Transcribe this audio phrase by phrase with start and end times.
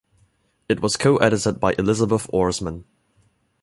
[0.67, 2.85] It was co-edited by Elizabeth Orsman.